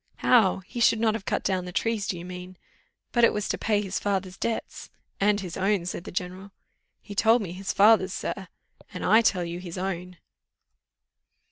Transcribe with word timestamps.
"How? 0.15 0.61
he 0.65 0.79
should 0.79 0.99
not 0.99 1.13
have 1.13 1.25
cut 1.25 1.43
down 1.43 1.65
the 1.65 1.71
trees, 1.71 2.07
do 2.07 2.17
you 2.17 2.25
mean? 2.25 2.57
but 3.11 3.23
it 3.23 3.31
was 3.31 3.47
to 3.49 3.57
pay 3.59 3.83
his 3.83 3.99
father's 3.99 4.35
debts" 4.35 4.89
"And 5.21 5.39
his 5.41 5.55
own," 5.55 5.85
said 5.85 6.05
the 6.05 6.11
general. 6.11 6.53
"He 7.03 7.13
told 7.13 7.43
me 7.43 7.51
his 7.51 7.71
father's, 7.71 8.11
sir." 8.13 8.47
"And 8.91 9.05
I 9.05 9.21
tell 9.21 9.45
you 9.45 9.59
his 9.59 9.77
own." 9.77 10.17